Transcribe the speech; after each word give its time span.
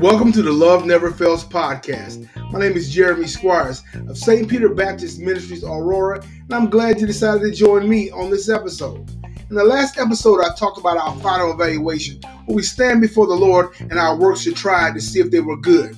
Welcome 0.00 0.32
to 0.32 0.40
the 0.40 0.50
Love 0.50 0.86
Never 0.86 1.10
Fails 1.10 1.44
podcast. 1.44 2.26
My 2.50 2.58
name 2.58 2.72
is 2.72 2.90
Jeremy 2.90 3.26
Squires 3.26 3.82
of 4.08 4.16
St. 4.16 4.48
Peter 4.48 4.70
Baptist 4.70 5.18
Ministries 5.20 5.62
Aurora, 5.62 6.24
and 6.24 6.54
I'm 6.54 6.70
glad 6.70 7.02
you 7.02 7.06
decided 7.06 7.42
to 7.42 7.50
join 7.50 7.86
me 7.86 8.10
on 8.12 8.30
this 8.30 8.48
episode. 8.48 9.10
In 9.50 9.56
the 9.56 9.64
last 9.64 9.98
episode, 9.98 10.40
I 10.42 10.54
talked 10.54 10.78
about 10.78 10.96
our 10.96 11.14
final 11.16 11.52
evaluation, 11.52 12.22
where 12.46 12.56
we 12.56 12.62
stand 12.62 13.02
before 13.02 13.26
the 13.26 13.34
Lord 13.34 13.78
and 13.78 13.98
our 13.98 14.16
works 14.16 14.46
are 14.46 14.52
tried 14.52 14.94
to 14.94 15.02
see 15.02 15.20
if 15.20 15.30
they 15.30 15.40
were 15.40 15.58
good. 15.58 15.94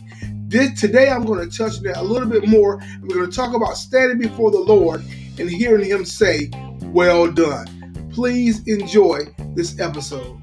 This, 0.48 0.80
today, 0.80 1.10
I'm 1.10 1.24
going 1.24 1.48
to 1.48 1.56
touch 1.56 1.76
on 1.76 1.84
that 1.84 1.98
a 1.98 2.02
little 2.02 2.28
bit 2.28 2.48
more, 2.48 2.80
and 2.80 3.02
we're 3.02 3.18
going 3.18 3.30
to 3.30 3.36
talk 3.36 3.54
about 3.54 3.76
standing 3.76 4.18
before 4.18 4.50
the 4.50 4.58
Lord 4.58 5.04
and 5.38 5.48
hearing 5.48 5.86
Him 5.86 6.04
say, 6.04 6.50
Well 6.86 7.30
done. 7.30 7.83
Please 8.14 8.66
enjoy 8.68 9.26
this 9.54 9.80
episode. 9.80 10.40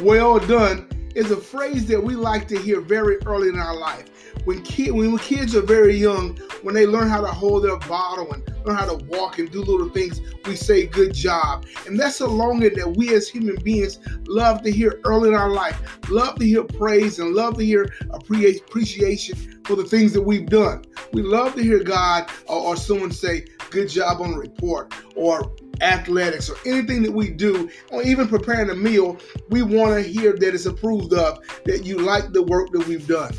well 0.00 0.38
done 0.38 0.88
is 1.14 1.30
a 1.30 1.36
phrase 1.36 1.86
that 1.86 2.02
we 2.02 2.14
like 2.14 2.48
to 2.48 2.58
hear 2.58 2.80
very 2.80 3.18
early 3.26 3.50
in 3.50 3.58
our 3.58 3.76
life. 3.76 4.06
When, 4.46 4.62
kid, 4.62 4.92
when 4.92 5.18
kids 5.18 5.54
are 5.54 5.60
very 5.60 5.94
young, 5.94 6.36
when 6.62 6.74
they 6.74 6.86
learn 6.86 7.08
how 7.08 7.20
to 7.20 7.26
hold 7.26 7.64
their 7.64 7.76
bottle 7.76 8.32
and 8.32 8.49
learn 8.64 8.76
how 8.76 8.86
to 8.86 9.04
walk 9.06 9.38
and 9.38 9.50
do 9.50 9.60
little 9.60 9.88
things, 9.88 10.20
we 10.44 10.56
say 10.56 10.86
good 10.86 11.14
job. 11.14 11.66
And 11.86 11.98
that's 11.98 12.20
a 12.20 12.26
longing 12.26 12.74
that 12.74 12.96
we 12.96 13.14
as 13.14 13.28
human 13.28 13.56
beings 13.56 13.98
love 14.26 14.62
to 14.62 14.70
hear 14.70 15.00
early 15.04 15.30
in 15.30 15.34
our 15.34 15.50
life. 15.50 15.98
Love 16.10 16.38
to 16.38 16.44
hear 16.44 16.64
praise 16.64 17.18
and 17.18 17.34
love 17.34 17.58
to 17.58 17.64
hear 17.64 17.92
appreciation 18.10 19.60
for 19.64 19.76
the 19.76 19.84
things 19.84 20.12
that 20.12 20.22
we've 20.22 20.46
done. 20.46 20.84
We 21.12 21.22
love 21.22 21.54
to 21.54 21.62
hear 21.62 21.82
God 21.82 22.30
or, 22.46 22.60
or 22.60 22.76
someone 22.76 23.12
say, 23.12 23.46
good 23.70 23.88
job 23.88 24.20
on 24.20 24.34
a 24.34 24.38
report 24.38 24.92
or 25.14 25.54
athletics 25.80 26.50
or 26.50 26.56
anything 26.66 27.02
that 27.02 27.12
we 27.12 27.30
do, 27.30 27.70
or 27.90 28.02
even 28.02 28.28
preparing 28.28 28.70
a 28.70 28.74
meal, 28.74 29.18
we 29.48 29.62
want 29.62 29.94
to 29.94 30.02
hear 30.02 30.32
that 30.32 30.54
it's 30.54 30.66
approved 30.66 31.12
of, 31.14 31.38
that 31.64 31.84
you 31.84 31.98
like 31.98 32.32
the 32.32 32.42
work 32.42 32.70
that 32.72 32.86
we've 32.86 33.06
done. 33.06 33.34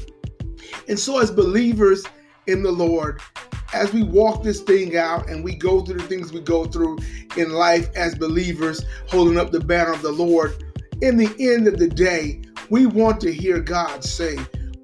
And 0.87 0.97
so, 0.97 1.19
as 1.19 1.31
believers 1.31 2.03
in 2.47 2.63
the 2.63 2.71
Lord, 2.71 3.21
as 3.73 3.93
we 3.93 4.03
walk 4.03 4.43
this 4.43 4.61
thing 4.61 4.97
out 4.97 5.29
and 5.29 5.43
we 5.43 5.55
go 5.55 5.81
through 5.81 5.99
the 5.99 6.07
things 6.07 6.33
we 6.33 6.41
go 6.41 6.65
through 6.65 6.97
in 7.37 7.51
life 7.51 7.89
as 7.95 8.15
believers, 8.15 8.85
holding 9.07 9.37
up 9.37 9.51
the 9.51 9.59
banner 9.59 9.93
of 9.93 10.01
the 10.01 10.11
Lord, 10.11 10.63
in 11.01 11.17
the 11.17 11.33
end 11.39 11.67
of 11.67 11.77
the 11.77 11.87
day, 11.87 12.41
we 12.69 12.85
want 12.85 13.19
to 13.21 13.33
hear 13.33 13.59
God 13.59 14.03
say, 14.03 14.37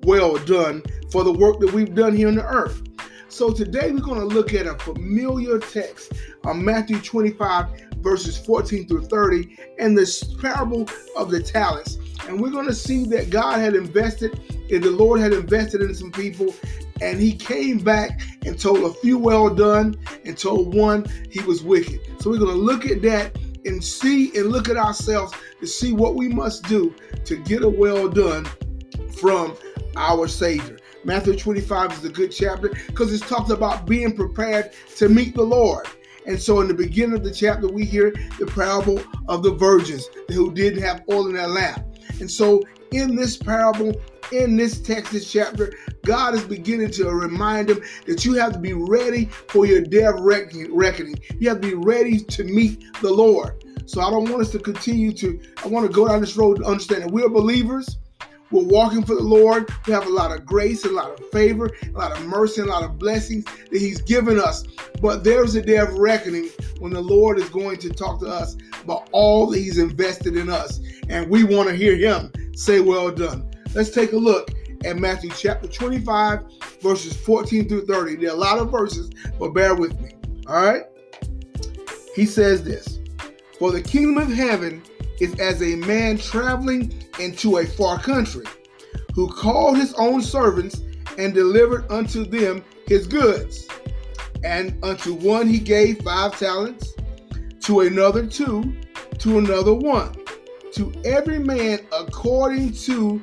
Well 0.03 0.38
done 0.45 0.83
for 1.11 1.23
the 1.23 1.31
work 1.31 1.59
that 1.59 1.73
we've 1.73 1.93
done 1.93 2.15
here 2.15 2.27
on 2.27 2.35
the 2.35 2.45
earth. 2.45 2.81
So 3.30 3.52
today 3.52 3.91
we're 3.91 3.99
going 3.99 4.19
to 4.19 4.25
look 4.25 4.53
at 4.53 4.65
a 4.65 4.75
familiar 4.80 5.59
text 5.59 6.13
on 6.45 6.63
Matthew 6.63 6.99
25, 6.99 7.67
verses 7.97 8.38
14 8.38 8.88
through 8.88 9.03
30, 9.03 9.58
and 9.80 9.97
the 9.97 10.38
parable 10.41 10.88
of 11.15 11.30
the 11.30 11.41
talents. 11.41 11.99
And 12.27 12.41
we're 12.41 12.49
going 12.49 12.67
to 12.67 12.73
see 12.73 13.05
that 13.05 13.30
God 13.30 13.59
had 13.59 13.75
invested, 13.75 14.39
and 14.71 14.83
the 14.83 14.91
Lord 14.91 15.19
had 15.19 15.33
invested 15.33 15.81
in 15.81 15.93
some 15.93 16.11
people, 16.11 16.53
and 17.02 17.20
he 17.20 17.34
came 17.34 17.80
back 17.80 18.22
and 18.45 18.59
told 18.59 18.80
a 18.80 18.94
few 18.95 19.17
well 19.17 19.53
done, 19.53 19.95
and 20.26 20.38
told 20.38 20.73
one 20.73 21.06
he 21.30 21.42
was 21.42 21.64
wicked. 21.64 22.00
So 22.20 22.30
we're 22.30 22.39
going 22.39 22.56
to 22.56 22.62
look 22.62 22.86
at 22.86 23.02
that 23.04 23.38
and 23.66 23.84
see 23.84 24.36
and 24.38 24.50
look 24.50 24.70
at 24.70 24.78
ourselves 24.78 25.34
to 25.59 25.67
see 25.67 25.92
what 25.92 26.16
we 26.16 26.28
must 26.28 26.64
do 26.66 26.95
to 27.26 27.36
get 27.36 27.64
a 27.64 27.70
well 27.70 28.08
done 28.08 28.48
from 29.20 29.56
our 29.95 30.28
Savior. 30.28 30.78
Matthew 31.04 31.36
25 31.36 31.94
is 31.94 32.06
a 32.06 32.09
good 32.09 32.31
chapter 32.31 32.70
because 32.88 33.14
it's 33.14 33.28
talks 33.28 33.50
about 33.50 33.86
being 33.86 34.16
prepared 34.16 34.72
to 34.98 35.09
meet 35.09 35.36
the 35.36 35.44
Lord. 35.44 35.88
And 36.26 36.42
so 36.42 36.59
in 36.59 36.67
the 36.67 36.73
beginning 36.73 37.16
of 37.16 37.23
the 37.23 37.32
chapter, 37.32 37.67
we 37.67 37.86
hear 37.86 38.14
the 38.38 38.45
parable 38.45 39.02
of 39.30 39.44
the 39.44 39.54
virgins 39.54 40.10
who 40.27 40.54
didn't 40.54 40.83
have 40.83 41.04
oil 41.10 41.27
in 41.27 41.36
their 41.36 41.48
lamp. 41.48 41.86
And 42.20 42.30
so 42.30 42.61
in 42.92 43.16
this 43.16 43.38
parable, 43.38 43.94
in 44.32 44.58
this 44.58 44.82
text, 44.82 45.14
this 45.14 45.32
chapter, 45.32 45.73
God 46.08 46.36
is 46.36 46.44
beginning 46.45 46.90
to 46.92 47.10
remind 47.10 47.68
them 47.68 47.82
that 48.06 48.23
you 48.23 48.34
have 48.36 48.54
to 48.54 48.60
be 48.60 48.72
ready 48.72 49.26
for 49.26 49.66
your 49.66 49.82
of 49.82 50.22
reckoning. 50.22 51.20
You 51.38 51.50
have 51.50 51.60
to 51.60 51.68
be 51.68 51.73
ready 51.76 52.20
to 52.20 52.44
meet 52.45 52.82
the 53.02 53.12
Lord. 53.12 53.64
So 53.86 54.00
I 54.02 54.10
don't 54.10 54.30
want 54.30 54.42
us 54.42 54.52
to 54.52 54.60
continue 54.60 55.12
to, 55.12 55.40
I 55.64 55.68
want 55.68 55.86
to 55.86 55.92
go 55.92 56.08
down 56.08 56.22
this 56.22 56.38
road 56.38 56.60
to 56.60 56.64
understand 56.64 57.04
that 57.04 57.12
we're 57.12 57.30
believers 57.30 57.98
we're 58.50 58.64
walking 58.64 59.04
for 59.04 59.16
the 59.16 59.23
Lord. 59.23 59.70
We 59.86 59.92
have 59.92 60.06
a 60.06 60.10
lot 60.10 60.32
of 60.32 60.45
grace, 60.45 60.86
a 60.86 60.90
lot 60.90 61.20
of 61.20 61.30
favor, 61.32 61.70
a 61.84 61.98
lot 61.98 62.18
of 62.18 62.26
mercy, 62.26 62.62
a 62.62 62.66
lot 62.66 62.84
of 62.84 62.98
blessings 62.98 63.44
that 63.44 63.78
He's 63.78 64.00
given 64.02 64.39
us. 64.39 64.64
But 65.02 65.26
there's 65.26 65.56
a 65.56 65.62
day 65.62 65.78
of 65.78 65.94
reckoning 65.95 66.50
when 66.80 66.94
the 66.94 67.02
Lord 67.02 67.39
is 67.39 67.50
going 67.50 67.78
to 67.80 67.89
talk 67.89 68.22
to 68.22 68.28
us 68.28 68.56
about 68.82 69.10
all 69.12 69.48
that 69.48 69.60
He's 69.60 69.78
invested 69.78 70.38
in 70.38 70.50
us. 70.50 70.80
And 71.10 71.30
we 71.30 71.44
want 71.44 71.68
to 71.68 71.76
hear 71.76 71.98
Him 71.98 72.32
say, 72.56 72.80
Well 72.80 73.12
done. 73.12 73.52
Let's 73.74 73.89
take 73.89 74.14
a 74.14 74.18
look 74.18 74.52
at 74.87 74.98
Matthew 74.98 75.30
chapter 75.31 75.67
25, 75.67 76.45
verses 76.81 77.15
14 77.17 77.67
through 77.67 77.86
30. 77.86 78.15
There 78.15 78.30
are 78.30 78.33
a 78.33 78.37
lot 78.37 78.58
of 78.58 78.71
verses, 78.71 79.09
but 79.37 79.53
bear 79.53 79.75
with 79.75 79.99
me. 79.99 80.11
All 80.48 80.55
right? 80.55 80.83
He 82.15 82.25
says 82.25 82.64
this 82.64 82.99
For 83.59 83.71
the 83.71 83.81
kingdom 83.81 84.17
of 84.17 84.31
heaven 84.31 84.81
is 85.20 85.37
as 85.39 85.61
a 85.61 85.76
man 85.76 86.17
traveling 86.17 87.03
into 87.20 87.58
a 87.58 87.65
far 87.65 87.99
country, 87.99 88.45
who 89.14 89.27
called 89.27 89.77
his 89.77 89.93
own 89.95 90.21
servants 90.21 90.81
and 91.17 91.33
delivered 91.33 91.92
unto 91.92 92.23
them 92.23 92.64
his 92.87 93.08
goods. 93.08 93.67
And 94.43 94.77
unto 94.83 95.14
one 95.14 95.47
he 95.47 95.59
gave 95.59 96.02
five 96.02 96.39
talents, 96.39 96.93
to 97.61 97.81
another 97.81 98.26
two, 98.26 98.73
to 99.17 99.39
another 99.39 99.73
one, 99.73 100.15
to 100.73 100.93
every 101.03 101.39
man 101.39 101.80
according 101.92 102.71
to 102.73 103.21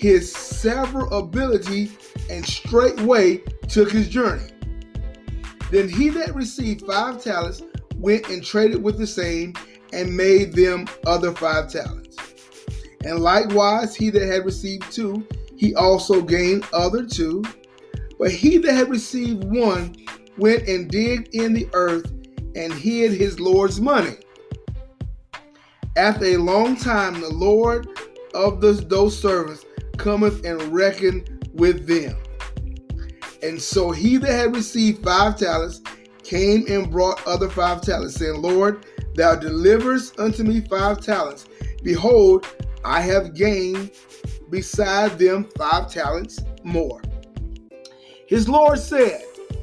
his 0.00 0.32
several 0.32 1.12
ability, 1.12 1.92
and 2.30 2.44
straightway 2.46 3.36
took 3.68 3.92
his 3.92 4.08
journey. 4.08 4.50
Then 5.70 5.90
he 5.90 6.08
that 6.08 6.34
received 6.34 6.86
five 6.86 7.22
talents 7.22 7.62
went 7.96 8.26
and 8.30 8.42
traded 8.42 8.82
with 8.82 8.96
the 8.96 9.06
same 9.06 9.52
and 9.92 10.16
made 10.16 10.54
them 10.54 10.88
other 11.06 11.32
five 11.32 11.70
talents. 11.70 12.16
And 13.04 13.18
likewise, 13.18 13.94
he 13.94 14.08
that 14.08 14.26
had 14.26 14.46
received 14.46 14.90
two, 14.90 15.26
he 15.58 15.74
also 15.74 16.22
gained 16.22 16.66
other 16.72 17.04
two. 17.04 17.44
But 18.18 18.30
he 18.30 18.56
that 18.56 18.72
had 18.72 18.88
received 18.88 19.44
one 19.44 19.94
went 20.38 20.66
and 20.66 20.90
digged 20.90 21.34
in 21.34 21.52
the 21.52 21.68
earth 21.74 22.10
and 22.56 22.72
hid 22.72 23.12
his 23.12 23.38
Lord's 23.38 23.82
money. 23.82 24.16
After 25.96 26.24
a 26.24 26.36
long 26.38 26.76
time, 26.76 27.20
the 27.20 27.28
Lord 27.28 27.86
of 28.32 28.62
those 28.62 29.18
servants 29.18 29.66
cometh 30.02 30.44
and 30.44 30.60
reckon 30.72 31.24
with 31.52 31.86
them. 31.86 32.16
And 33.42 33.60
so 33.60 33.90
he 33.90 34.16
that 34.18 34.30
had 34.30 34.54
received 34.54 35.04
five 35.04 35.36
talents 35.36 35.80
came 36.22 36.64
and 36.68 36.90
brought 36.90 37.26
other 37.26 37.48
five 37.48 37.80
talents, 37.80 38.14
saying, 38.16 38.40
Lord, 38.40 38.84
Thou 39.14 39.34
deliverest 39.34 40.18
unto 40.18 40.42
me 40.44 40.60
five 40.60 41.00
talents. 41.00 41.46
Behold, 41.82 42.46
I 42.84 43.00
have 43.00 43.34
gained 43.34 43.90
beside 44.48 45.18
them 45.18 45.48
five 45.58 45.90
talents 45.90 46.40
more. 46.62 47.02
His 48.26 48.48
Lord 48.48 48.78
said 48.78 49.22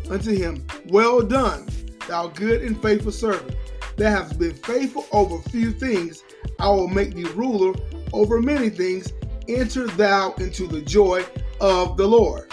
unto 0.09 0.35
him, 0.35 0.65
Well 0.89 1.21
done, 1.21 1.67
thou 2.07 2.27
good 2.27 2.61
and 2.61 2.81
faithful 2.81 3.11
servant. 3.11 3.55
Thou 3.95 4.11
hast 4.11 4.37
been 4.37 4.53
faithful 4.53 5.05
over 5.11 5.41
few 5.49 5.71
things. 5.71 6.23
I 6.59 6.69
will 6.69 6.87
make 6.87 7.15
thee 7.15 7.23
ruler 7.33 7.73
over 8.13 8.41
many 8.41 8.69
things. 8.69 9.13
Enter 9.47 9.87
thou 9.87 10.33
into 10.33 10.67
the 10.67 10.81
joy 10.81 11.25
of 11.61 11.97
the 11.97 12.07
Lord. 12.07 12.51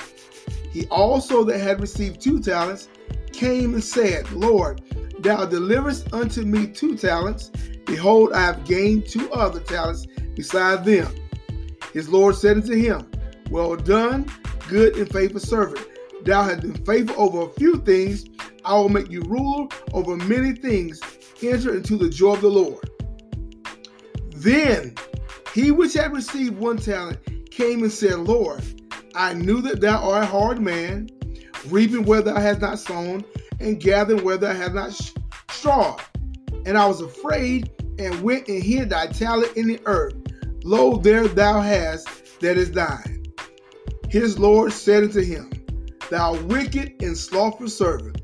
He 0.72 0.86
also 0.86 1.44
that 1.44 1.58
had 1.58 1.80
received 1.80 2.20
two 2.20 2.40
talents 2.40 2.88
came 3.32 3.74
and 3.74 3.82
said, 3.82 4.30
Lord, 4.32 4.80
Thou 5.24 5.46
deliverest 5.46 6.12
unto 6.12 6.42
me 6.42 6.66
two 6.66 6.98
talents. 6.98 7.50
Behold, 7.86 8.34
I 8.34 8.42
have 8.42 8.66
gained 8.66 9.06
two 9.06 9.32
other 9.32 9.58
talents 9.58 10.06
beside 10.34 10.84
them. 10.84 11.14
His 11.94 12.10
Lord 12.10 12.36
said 12.36 12.58
unto 12.58 12.74
him, 12.74 13.10
Well 13.50 13.74
done, 13.74 14.30
good 14.68 14.96
and 14.96 15.10
faithful 15.10 15.40
servant. 15.40 15.86
Thou 16.24 16.42
hast 16.42 16.60
been 16.60 16.74
faithful 16.84 17.16
over 17.18 17.48
a 17.48 17.52
few 17.54 17.76
things. 17.76 18.26
I 18.66 18.74
will 18.74 18.90
make 18.90 19.10
you 19.10 19.22
ruler 19.22 19.66
over 19.94 20.14
many 20.14 20.52
things. 20.52 21.00
Enter 21.42 21.74
into 21.74 21.96
the 21.96 22.10
joy 22.10 22.34
of 22.34 22.42
the 22.42 22.48
Lord. 22.48 22.90
Then 24.36 24.94
he 25.54 25.70
which 25.70 25.94
had 25.94 26.12
received 26.12 26.58
one 26.58 26.76
talent 26.76 27.18
came 27.52 27.82
and 27.82 27.92
said, 27.92 28.18
Lord, 28.18 28.62
I 29.14 29.34
knew 29.34 29.62
that 29.62 29.80
thou 29.80 30.10
art 30.10 30.24
a 30.24 30.26
hard 30.26 30.60
man, 30.60 31.08
reaping 31.68 32.04
where 32.04 32.22
thou 32.22 32.40
hast 32.40 32.60
not 32.60 32.80
sown, 32.80 33.24
and 33.60 33.80
gathering 33.80 34.24
where 34.24 34.36
thou 34.36 34.52
hast 34.52 34.74
not 34.74 35.12
straw. 35.50 35.96
And 36.66 36.76
I 36.76 36.86
was 36.86 37.00
afraid 37.00 37.70
and 38.00 38.20
went 38.22 38.48
and 38.48 38.60
hid 38.60 38.90
thy 38.90 39.06
talent 39.06 39.56
in 39.56 39.68
the 39.68 39.80
earth. 39.86 40.16
Lo, 40.64 40.96
there 40.96 41.28
thou 41.28 41.60
hast 41.60 42.40
that 42.40 42.56
is 42.56 42.72
thine. 42.72 43.22
His 44.08 44.38
Lord 44.38 44.72
said 44.72 45.04
unto 45.04 45.22
him, 45.22 45.50
thou 46.10 46.34
wicked 46.42 47.00
and 47.00 47.16
slothful 47.16 47.68
servant. 47.68 48.20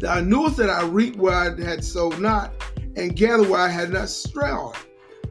Thou 0.00 0.20
knewest 0.20 0.56
that 0.58 0.70
I 0.70 0.84
reap 0.84 1.16
where 1.16 1.34
I 1.34 1.60
had 1.60 1.82
sowed 1.82 2.20
not, 2.20 2.52
and 2.94 3.16
gather 3.16 3.42
where 3.42 3.60
I 3.60 3.68
had 3.68 3.90
not 3.90 4.08
strawed. 4.08 4.76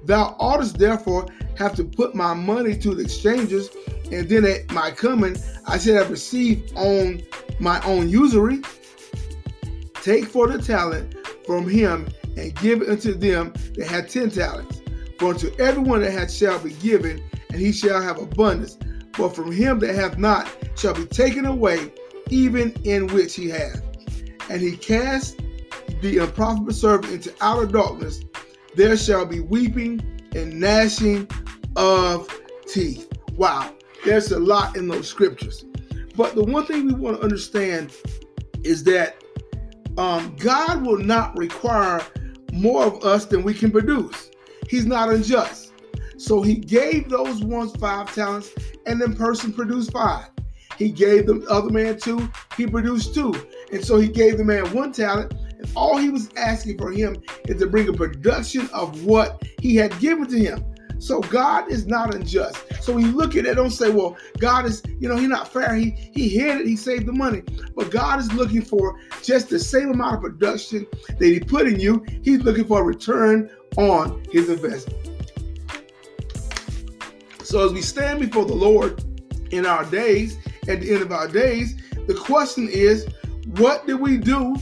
Thou 0.07 0.37
oughtest 0.39 0.79
therefore 0.79 1.27
have 1.57 1.75
to 1.75 1.83
put 1.83 2.15
my 2.15 2.33
money 2.33 2.77
to 2.77 2.95
the 2.95 3.03
exchangers, 3.03 3.69
and 4.09 4.29
then 4.29 4.45
at 4.45 4.71
my 4.71 4.89
coming 4.89 5.35
I 5.67 5.77
should 5.77 5.95
have 5.95 6.09
received 6.09 6.71
on 6.77 7.21
my 7.59 7.83
own 7.83 8.07
usury. 8.09 8.61
Take 9.95 10.25
for 10.25 10.47
the 10.47 10.59
talent 10.59 11.13
from 11.45 11.67
him 11.69 12.07
and 12.37 12.55
give 12.55 12.81
it 12.81 12.89
unto 12.89 13.13
them 13.13 13.51
that 13.75 13.87
had 13.87 14.07
ten 14.07 14.29
talents. 14.29 14.81
For 15.19 15.33
unto 15.33 15.53
everyone 15.59 16.01
that 16.01 16.11
hath 16.11 16.31
shall 16.31 16.57
be 16.59 16.71
given, 16.73 17.21
and 17.49 17.59
he 17.59 17.73
shall 17.73 18.01
have 18.01 18.17
abundance. 18.17 18.77
But 19.17 19.35
from 19.35 19.51
him 19.51 19.79
that 19.79 19.93
hath 19.93 20.17
not 20.17 20.47
shall 20.77 20.93
be 20.93 21.05
taken 21.05 21.45
away, 21.45 21.91
even 22.29 22.71
in 22.85 23.07
which 23.07 23.35
he 23.35 23.49
hath. 23.49 23.81
And 24.49 24.61
he 24.61 24.77
cast 24.77 25.41
the 26.01 26.19
unprofitable 26.19 26.71
servant 26.71 27.11
into 27.11 27.33
outer 27.41 27.65
darkness. 27.65 28.21
There 28.77 28.95
shall 28.95 29.25
be 29.25 29.39
weeping 29.39 30.03
and 30.35 30.59
gnashing 30.59 31.27
of 31.75 32.29
teeth. 32.67 33.11
Wow, 33.31 33.73
there's 34.05 34.31
a 34.31 34.39
lot 34.39 34.77
in 34.77 34.87
those 34.87 35.07
scriptures. 35.07 35.65
But 36.15 36.35
the 36.35 36.43
one 36.43 36.63
thing 36.67 36.85
we 36.85 36.93
want 36.93 37.17
to 37.17 37.23
understand 37.23 37.91
is 38.63 38.83
that 38.83 39.23
um, 39.97 40.35
God 40.35 40.85
will 40.85 40.99
not 40.99 41.35
require 41.35 42.03
more 42.53 42.83
of 42.85 43.03
us 43.03 43.25
than 43.25 43.41
we 43.41 43.55
can 43.55 43.71
produce. 43.71 44.29
He's 44.69 44.85
not 44.85 45.09
unjust. 45.09 45.73
So 46.17 46.43
he 46.43 46.53
gave 46.53 47.09
those 47.09 47.43
ones 47.43 47.75
five 47.77 48.13
talents, 48.13 48.51
and 48.85 49.01
then 49.01 49.15
person 49.15 49.53
produced 49.53 49.91
five. 49.91 50.29
He 50.77 50.91
gave 50.91 51.25
the 51.25 51.43
other 51.49 51.71
man 51.71 51.97
two, 51.97 52.29
he 52.55 52.67
produced 52.67 53.15
two. 53.15 53.33
And 53.71 53.83
so 53.83 53.97
he 53.97 54.07
gave 54.07 54.37
the 54.37 54.43
man 54.43 54.71
one 54.71 54.91
talent, 54.91 55.33
and 55.59 55.71
all 55.75 55.97
he 55.97 56.09
was 56.09 56.29
asking 56.37 56.77
for 56.77 56.91
him 56.91 57.21
is 57.45 57.59
to 57.59 57.67
bring 57.67 57.89
a 57.89 57.93
production 57.93 58.69
of 58.73 59.03
what 59.03 59.43
he 59.59 59.75
had 59.75 59.97
given 59.99 60.27
to 60.27 60.39
him. 60.39 60.63
So 60.99 61.21
God 61.21 61.71
is 61.71 61.85
not 61.85 62.15
unjust. 62.15 62.57
So 62.81 62.93
when 62.93 63.05
you 63.05 63.11
look 63.11 63.35
at 63.35 63.45
it, 63.45 63.55
don't 63.55 63.69
say, 63.69 63.89
well, 63.89 64.17
God 64.39 64.65
is, 64.65 64.81
you 64.99 65.07
know, 65.07 65.15
he's 65.15 65.29
not 65.29 65.51
fair. 65.51 65.75
He 65.75 65.91
he 66.13 66.27
hid 66.27 66.61
it, 66.61 66.67
he 66.67 66.75
saved 66.75 67.05
the 67.05 67.13
money. 67.13 67.43
But 67.75 67.91
God 67.91 68.19
is 68.19 68.31
looking 68.33 68.63
for 68.63 68.99
just 69.21 69.49
the 69.49 69.59
same 69.59 69.91
amount 69.91 70.15
of 70.15 70.21
production 70.21 70.87
that 71.07 71.25
he 71.25 71.39
put 71.39 71.67
in 71.67 71.79
you. 71.79 72.03
He's 72.23 72.41
looking 72.41 72.65
for 72.65 72.81
a 72.81 72.83
return 72.83 73.49
on 73.77 74.23
his 74.31 74.49
investment. 74.49 74.97
So 77.43 77.65
as 77.65 77.73
we 77.73 77.81
stand 77.81 78.19
before 78.19 78.45
the 78.45 78.55
Lord 78.55 79.03
in 79.51 79.65
our 79.65 79.85
days, 79.85 80.37
at 80.67 80.81
the 80.81 80.93
end 80.93 81.01
of 81.01 81.11
our 81.11 81.27
days, 81.27 81.75
the 82.07 82.15
question 82.15 82.67
is, 82.69 83.07
what 83.55 83.85
did 83.87 83.99
we 83.99 84.17
do 84.17 84.55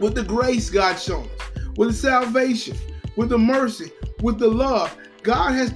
with 0.00 0.14
the 0.14 0.22
grace 0.22 0.70
God 0.70 0.96
shown 0.96 1.24
us, 1.24 1.60
with 1.76 1.90
the 1.90 1.94
salvation, 1.94 2.76
with 3.16 3.28
the 3.28 3.38
mercy, 3.38 3.90
with 4.22 4.38
the 4.38 4.48
love? 4.48 4.96
God 5.22 5.52
has 5.52 5.72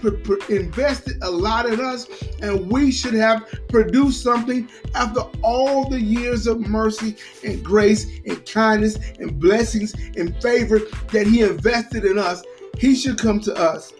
invested 0.49 1.19
a 1.23 1.31
lot 1.31 1.67
in 1.67 1.81
us, 1.81 2.07
and 2.41 2.71
we 2.71 2.91
should 2.91 3.15
have 3.15 3.45
produced 3.69 4.23
something 4.23 4.69
after 4.95 5.21
all 5.43 5.89
the 5.89 6.01
years 6.01 6.47
of 6.47 6.61
mercy 6.61 7.17
and 7.45 7.63
grace 7.63 8.07
and 8.25 8.45
kindness 8.47 8.97
and 9.19 9.39
blessings 9.39 9.95
and 10.17 10.41
favor 10.41 10.81
that 11.11 11.27
He 11.27 11.43
invested 11.43 12.05
in 12.05 12.19
us. 12.19 12.43
He 12.79 12.95
should 12.95 13.19
come 13.19 13.41
to 13.41 13.55
us 13.55 13.93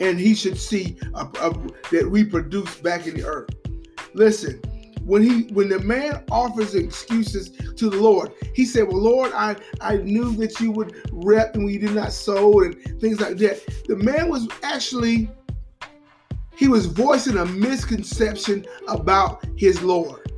and 0.00 0.18
He 0.18 0.34
should 0.34 0.58
see 0.58 0.98
a, 1.14 1.24
a, 1.40 1.50
that 1.90 2.08
we 2.10 2.24
produce 2.24 2.76
back 2.76 3.06
in 3.06 3.14
the 3.14 3.24
earth. 3.24 3.50
Listen, 4.14 4.60
when 5.08 5.22
he 5.22 5.50
when 5.54 5.70
the 5.70 5.78
man 5.80 6.22
offers 6.30 6.74
excuses 6.74 7.50
to 7.76 7.88
the 7.88 7.96
Lord, 7.96 8.30
he 8.54 8.66
said, 8.66 8.86
Well, 8.88 9.00
Lord, 9.00 9.32
I, 9.32 9.56
I 9.80 9.96
knew 9.96 10.36
that 10.36 10.60
you 10.60 10.70
would 10.72 10.94
rep 11.10 11.54
and 11.54 11.64
we 11.64 11.78
did 11.78 11.94
not 11.94 12.12
sow 12.12 12.60
and 12.60 12.76
things 13.00 13.18
like 13.18 13.38
that. 13.38 13.62
The 13.88 13.96
man 13.96 14.28
was 14.28 14.46
actually 14.62 15.30
he 16.56 16.68
was 16.68 16.84
voicing 16.84 17.38
a 17.38 17.46
misconception 17.46 18.66
about 18.86 19.46
his 19.56 19.82
Lord 19.82 20.30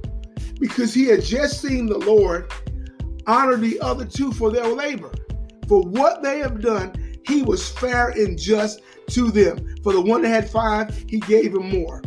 because 0.60 0.94
he 0.94 1.06
had 1.06 1.24
just 1.24 1.60
seen 1.60 1.86
the 1.86 1.98
Lord 1.98 2.52
honor 3.26 3.56
the 3.56 3.80
other 3.80 4.04
two 4.04 4.30
for 4.30 4.52
their 4.52 4.68
labor. 4.68 5.10
For 5.66 5.82
what 5.82 6.22
they 6.22 6.38
have 6.38 6.60
done, 6.60 7.18
he 7.26 7.42
was 7.42 7.68
fair 7.68 8.10
and 8.10 8.38
just 8.38 8.82
to 9.08 9.32
them. 9.32 9.74
For 9.82 9.92
the 9.92 10.00
one 10.00 10.22
that 10.22 10.28
had 10.28 10.48
five, 10.48 10.96
he 11.08 11.18
gave 11.18 11.54
him 11.54 11.70
more. 11.70 12.02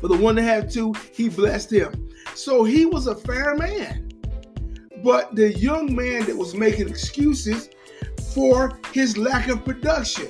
For 0.00 0.08
the 0.08 0.16
one 0.16 0.36
that 0.36 0.42
had 0.42 0.70
two, 0.70 0.94
he 1.12 1.28
blessed 1.28 1.72
him. 1.72 2.08
So 2.34 2.64
he 2.64 2.86
was 2.86 3.06
a 3.06 3.14
fair 3.14 3.54
man. 3.54 4.10
But 5.02 5.34
the 5.34 5.52
young 5.52 5.94
man 5.94 6.24
that 6.26 6.36
was 6.36 6.54
making 6.54 6.88
excuses 6.88 7.70
for 8.34 8.78
his 8.92 9.16
lack 9.16 9.48
of 9.48 9.64
production. 9.64 10.28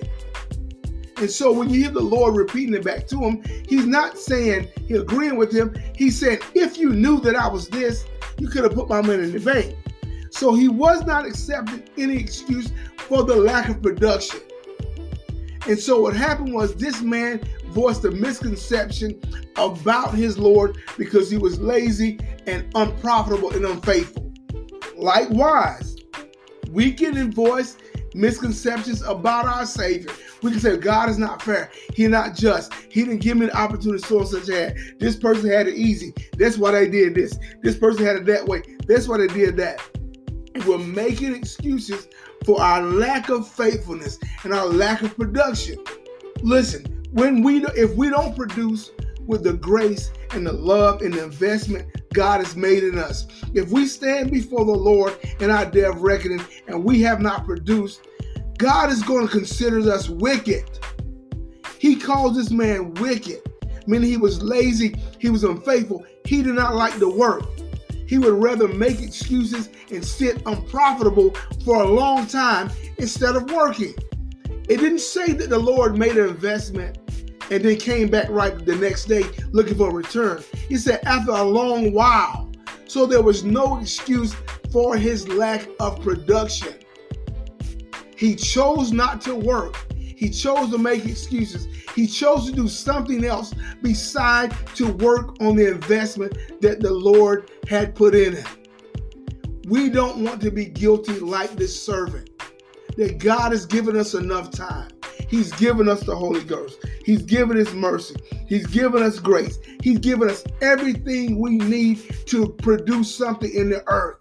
And 1.17 1.31
so 1.31 1.53
when 1.53 1.69
you 1.69 1.83
hear 1.83 1.91
the 1.91 2.01
Lord 2.01 2.35
repeating 2.35 2.75
it 2.75 2.85
back 2.85 3.07
to 3.09 3.21
him, 3.21 3.43
he's 3.69 3.87
not 3.87 4.17
saying 4.17 4.69
he 4.87 4.95
agreeing 4.95 5.37
with 5.37 5.53
him. 5.53 5.75
He's 5.95 6.19
saying, 6.19 6.39
if 6.55 6.79
you 6.79 6.91
knew 6.91 7.21
that 7.21 7.37
I 7.37 7.47
was 7.47 7.69
this, 7.69 8.07
you 8.39 8.49
could 8.49 8.65
have 8.65 8.75
put 8.75 8.89
my 8.89 9.03
money 9.03 9.25
in 9.25 9.33
the 9.33 9.41
bank. 9.41 9.77
So 10.31 10.55
he 10.55 10.69
was 10.69 11.05
not 11.05 11.27
accepting 11.27 11.85
any 11.99 12.17
excuse 12.17 12.73
for 12.97 13.23
the 13.23 13.37
lack 13.37 13.69
of 13.69 13.83
production. 13.83 14.41
And 15.69 15.79
so 15.79 16.01
what 16.01 16.17
happened 16.17 16.55
was 16.55 16.75
this 16.75 17.03
man 17.03 17.41
voiced 17.69 18.05
a 18.05 18.11
misconception 18.11 19.21
about 19.57 20.15
his 20.15 20.39
Lord 20.39 20.79
because 20.97 21.31
he 21.31 21.37
was 21.37 21.61
lazy 21.61 22.19
and 22.47 22.67
unprofitable 22.75 23.53
and 23.53 23.65
unfaithful. 23.65 24.33
Likewise, 24.97 25.97
we 26.71 26.93
can 26.93 27.33
voice 27.33 27.77
misconceptions 28.15 29.03
about 29.03 29.47
our 29.47 29.67
Savior. 29.67 30.11
We 30.43 30.51
can 30.51 30.61
say 30.61 30.77
God 30.77 31.09
is 31.09 31.19
not 31.19 31.43
fair. 31.43 31.71
He's 31.95 32.09
not 32.09 32.35
just. 32.35 32.73
He 32.75 33.05
didn't 33.05 33.21
give 33.21 33.37
me 33.37 33.47
the 33.47 33.57
opportunity 33.57 34.03
so 34.03 34.21
and 34.21 34.29
such 34.29 34.49
had. 34.49 34.77
This 34.99 35.17
person 35.17 35.51
had 35.51 35.69
it 35.69 35.75
easy. 35.75 36.15
That's 36.39 36.59
why 36.59 36.73
they 36.73 36.89
did 36.89 37.15
this. 37.15 37.39
This 37.63 37.77
person 37.77 38.05
had 38.05 38.17
it 38.17 38.27
that 38.27 38.47
way. 38.47 38.63
That's 38.87 39.07
why 39.07 39.19
they 39.19 39.27
did 39.29 39.57
that. 39.59 39.81
And 40.55 40.65
we're 40.65 40.79
making 40.79 41.35
excuses 41.35 42.09
for 42.45 42.61
our 42.61 42.83
lack 42.83 43.29
of 43.29 43.49
faithfulness 43.49 44.19
and 44.45 44.53
our 44.53 44.67
lack 44.67 45.03
of 45.03 45.17
production. 45.17 45.83
Listen, 46.43 47.05
when 47.13 47.43
we 47.43 47.65
if 47.77 47.95
we 47.97 48.09
don't 48.09 48.37
produce 48.37 48.91
with 49.27 49.43
the 49.45 49.53
grace 49.53 50.11
and 50.33 50.47
the 50.47 50.53
love 50.53 51.03
and 51.03 51.15
the 51.15 51.23
investment 51.23 51.87
God 52.13 52.39
has 52.39 52.57
made 52.57 52.83
in 52.83 52.99
us, 52.99 53.27
if 53.55 53.71
we 53.71 53.87
stand 53.87 54.31
before 54.31 54.65
the 54.65 54.71
Lord 54.71 55.17
in 55.41 55.51
our 55.51 55.67
day 55.67 55.85
of 55.85 56.03
reckoning 56.03 56.45
and 56.67 56.83
we 56.83 57.03
have 57.03 57.21
not 57.21 57.45
produced, 57.45 58.07
God 58.59 58.91
is 58.91 59.03
going 59.03 59.27
to 59.27 59.33
consider 59.33 59.79
us 59.91 60.09
wicked. 60.09 60.65
He 61.79 61.97
calls 61.97 62.37
this 62.37 62.51
man 62.51 62.95
wicked, 62.95 63.41
meaning 63.87 64.11
he 64.11 64.17
was 64.17 64.43
lazy, 64.43 64.95
he 65.19 65.31
was 65.31 65.45
unfaithful, 65.45 66.05
he 66.25 66.43
did 66.43 66.55
not 66.55 66.75
like 66.75 66.99
the 66.99 67.09
work. 67.09 67.45
He 68.11 68.19
would 68.19 68.43
rather 68.43 68.67
make 68.67 69.01
excuses 69.01 69.69
and 69.93 70.05
sit 70.05 70.43
unprofitable 70.45 71.31
for 71.65 71.81
a 71.81 71.87
long 71.87 72.27
time 72.27 72.69
instead 72.99 73.37
of 73.37 73.49
working. 73.53 73.95
It 74.69 74.79
didn't 74.79 74.99
say 74.99 75.31
that 75.31 75.49
the 75.49 75.61
Lord 75.61 75.97
made 75.97 76.17
an 76.17 76.29
investment 76.29 76.99
and 77.53 77.63
then 77.63 77.77
came 77.77 78.09
back 78.09 78.29
right 78.29 78.67
the 78.67 78.75
next 78.75 79.05
day 79.05 79.23
looking 79.53 79.77
for 79.77 79.91
a 79.91 79.95
return. 79.95 80.43
He 80.69 80.77
said, 80.77 80.99
after 81.05 81.31
a 81.31 81.45
long 81.45 81.93
while. 81.93 82.51
So 82.89 83.07
there 83.07 83.23
was 83.23 83.45
no 83.45 83.79
excuse 83.79 84.35
for 84.73 84.97
his 84.97 85.29
lack 85.29 85.69
of 85.79 86.03
production. 86.03 86.75
He 88.17 88.35
chose 88.35 88.91
not 88.91 89.21
to 89.21 89.37
work. 89.37 89.77
He 90.21 90.29
chose 90.29 90.71
to 90.71 90.77
make 90.77 91.07
excuses. 91.07 91.67
He 91.97 92.07
chose 92.07 92.45
to 92.45 92.53
do 92.53 92.69
something 92.69 93.25
else 93.25 93.55
beside 93.81 94.55
to 94.75 94.93
work 94.93 95.41
on 95.41 95.57
the 95.57 95.71
investment 95.71 96.37
that 96.61 96.81
the 96.81 96.93
Lord 96.93 97.51
had 97.67 97.95
put 97.95 98.15
in 98.15 98.35
it. 98.35 98.47
We 99.65 99.89
don't 99.89 100.23
want 100.23 100.43
to 100.43 100.51
be 100.51 100.67
guilty 100.67 101.19
like 101.21 101.53
this 101.53 101.83
servant. 101.83 102.29
That 102.99 103.17
God 103.17 103.53
has 103.53 103.65
given 103.65 103.97
us 103.97 104.13
enough 104.13 104.51
time. 104.51 104.91
He's 105.27 105.53
given 105.53 105.89
us 105.89 106.01
the 106.01 106.15
Holy 106.15 106.45
Ghost. 106.45 106.85
He's 107.03 107.23
given 107.23 107.59
us 107.59 107.73
mercy. 107.73 108.17
He's 108.47 108.67
given 108.67 109.03
us 109.03 109.19
grace. 109.19 109.59
He's 109.83 110.01
given 110.01 110.29
us 110.29 110.45
everything 110.61 111.41
we 111.41 111.57
need 111.57 112.27
to 112.27 112.51
produce 112.59 113.15
something 113.15 113.51
in 113.55 113.71
the 113.71 113.83
earth. 113.87 114.19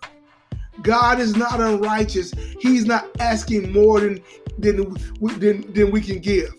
God 0.81 1.19
is 1.19 1.35
not 1.35 1.59
unrighteous. 1.59 2.31
He's 2.59 2.85
not 2.85 3.09
asking 3.19 3.73
more 3.73 3.99
than, 3.99 4.21
than, 4.61 4.93
than, 5.39 5.73
than 5.73 5.91
we 5.91 6.01
can 6.01 6.19
give. 6.19 6.53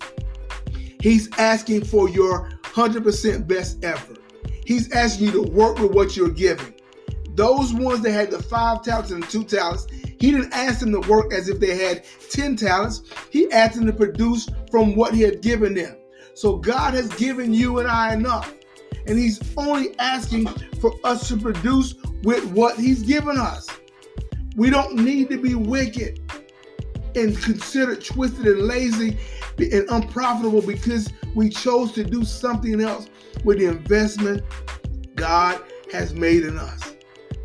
He's 1.00 1.30
asking 1.38 1.84
for 1.84 2.08
your 2.08 2.50
100% 2.62 3.46
best 3.46 3.84
effort. 3.84 4.18
He's 4.66 4.92
asking 4.92 5.26
you 5.26 5.32
to 5.44 5.50
work 5.50 5.78
with 5.78 5.92
what 5.92 6.16
you're 6.16 6.30
giving. 6.30 6.74
Those 7.34 7.72
ones 7.72 8.02
that 8.02 8.12
had 8.12 8.30
the 8.30 8.42
five 8.42 8.82
talents 8.82 9.10
and 9.10 9.26
two 9.28 9.44
talents, 9.44 9.86
he 9.90 10.30
didn't 10.30 10.52
ask 10.52 10.80
them 10.80 10.92
to 10.92 11.00
work 11.08 11.32
as 11.32 11.48
if 11.48 11.58
they 11.58 11.76
had 11.76 12.04
10 12.28 12.56
talents. 12.56 13.02
He 13.30 13.50
asked 13.52 13.76
them 13.76 13.86
to 13.86 13.92
produce 13.92 14.48
from 14.70 14.94
what 14.94 15.14
he 15.14 15.22
had 15.22 15.40
given 15.40 15.74
them. 15.74 15.96
So 16.34 16.56
God 16.56 16.94
has 16.94 17.08
given 17.14 17.52
you 17.52 17.78
and 17.78 17.88
I 17.88 18.14
enough. 18.14 18.54
And 19.06 19.18
He's 19.18 19.40
only 19.56 19.98
asking 19.98 20.46
for 20.80 20.92
us 21.04 21.28
to 21.28 21.36
produce 21.36 21.94
with 22.22 22.44
what 22.52 22.78
He's 22.78 23.02
given 23.02 23.38
us. 23.38 23.68
We 24.56 24.70
don't 24.70 24.96
need 24.96 25.30
to 25.30 25.40
be 25.40 25.54
wicked 25.54 26.20
and 27.14 27.36
considered 27.42 28.04
twisted 28.04 28.46
and 28.46 28.62
lazy 28.62 29.18
and 29.58 29.88
unprofitable 29.90 30.62
because 30.62 31.12
we 31.34 31.48
chose 31.48 31.92
to 31.92 32.04
do 32.04 32.24
something 32.24 32.80
else 32.80 33.08
with 33.44 33.58
the 33.58 33.66
investment 33.66 34.42
God 35.14 35.60
has 35.92 36.14
made 36.14 36.44
in 36.44 36.58
us. 36.58 36.94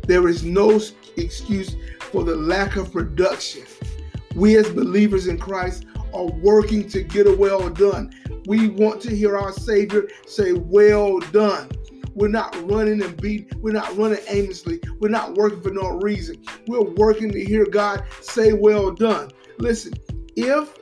There 0.06 0.28
is 0.28 0.44
no 0.44 0.80
excuse 1.16 1.76
for 1.98 2.24
the 2.24 2.36
lack 2.36 2.76
of 2.76 2.92
production. 2.92 3.64
We, 4.34 4.56
as 4.56 4.68
believers 4.70 5.26
in 5.26 5.38
Christ, 5.38 5.86
are 6.14 6.26
working 6.26 6.88
to 6.90 7.02
get 7.02 7.26
a 7.26 7.34
well 7.34 7.68
done. 7.68 8.12
We 8.46 8.68
want 8.68 9.00
to 9.02 9.14
hear 9.14 9.36
our 9.36 9.52
Savior 9.52 10.08
say, 10.26 10.52
Well 10.52 11.18
done. 11.18 11.70
We're 12.14 12.28
not 12.28 12.56
running 12.70 13.02
and 13.02 13.20
beat. 13.20 13.54
We're 13.56 13.72
not 13.72 13.94
running 13.96 14.20
aimlessly. 14.28 14.80
We're 15.00 15.10
not 15.10 15.34
working 15.34 15.60
for 15.60 15.70
no 15.70 15.98
reason. 16.00 16.42
We're 16.66 16.82
working 16.94 17.30
to 17.32 17.44
hear 17.44 17.66
God 17.66 18.04
say, 18.20 18.52
Well 18.52 18.92
done. 18.92 19.30
Listen, 19.58 19.94
if 20.36 20.76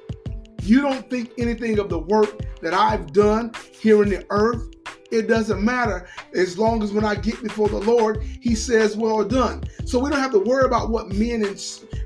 you 0.63 0.81
don't 0.81 1.09
think 1.11 1.33
anything 1.39 1.79
of 1.79 1.89
the 1.89 1.99
work 1.99 2.43
that 2.61 2.75
I've 2.75 3.13
done 3.13 3.53
here 3.73 4.03
in 4.03 4.09
the 4.09 4.27
earth, 4.31 4.71
it 5.11 5.29
doesn't 5.29 5.63
matter 5.63 6.09
as 6.35 6.59
long 6.59 6.83
as 6.83 6.93
when 6.93 7.05
I 7.05 7.15
get 7.15 7.41
before 7.43 7.69
the 7.69 7.79
Lord, 7.79 8.23
He 8.41 8.55
says, 8.55 8.97
Well 8.97 9.23
done. 9.25 9.63
So 9.85 9.99
we 9.99 10.11
don't 10.11 10.19
have 10.19 10.33
to 10.33 10.41
worry 10.41 10.65
about 10.65 10.91
what 10.91 11.13
men 11.13 11.45
and 11.45 11.61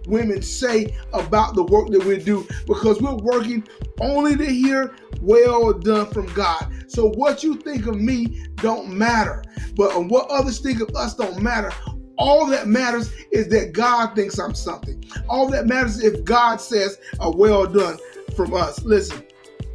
women 0.06 0.42
say 0.42 0.94
about 1.12 1.54
the 1.54 1.64
work 1.64 1.88
that 1.90 2.04
we 2.04 2.18
do 2.18 2.46
because 2.66 3.00
we're 3.00 3.14
working 3.14 3.66
only 4.00 4.37
to 4.37 4.44
hear 4.44 4.94
well 5.20 5.72
done 5.72 6.06
from 6.06 6.26
God. 6.34 6.70
So 6.88 7.10
what 7.10 7.42
you 7.42 7.56
think 7.56 7.87
of 7.87 8.00
me 8.00 8.44
don't 8.56 8.90
matter, 8.90 9.42
but 9.75 9.90
what 10.06 10.28
others 10.30 10.58
think 10.58 10.80
of 10.80 10.94
us 10.94 11.14
don't 11.14 11.42
matter. 11.42 11.72
All 12.18 12.46
that 12.46 12.66
matters 12.66 13.12
is 13.30 13.48
that 13.48 13.72
God 13.72 14.14
thinks 14.14 14.38
I'm 14.38 14.54
something. 14.54 15.04
All 15.28 15.48
that 15.50 15.66
matters 15.66 16.02
if 16.02 16.25
God 16.25 16.60
says 16.60 16.98
a 17.20 17.30
well 17.30 17.66
done 17.66 17.98
from 18.34 18.54
us. 18.54 18.82
Listen, 18.84 19.25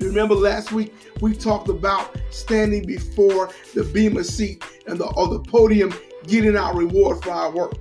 remember 0.02 0.36
last 0.36 0.72
week 0.72 0.94
we 1.22 1.34
talked 1.34 1.70
about 1.70 2.18
standing 2.32 2.86
before 2.86 3.50
the 3.74 3.84
bema 3.86 4.24
seat 4.24 4.64
and 4.88 5.00
the 5.00 5.06
or 5.16 5.30
the 5.30 5.40
podium 5.40 5.94
getting 6.28 6.58
our 6.58 6.76
reward 6.76 7.24
for 7.24 7.32
our 7.32 7.52
work. 7.52 7.74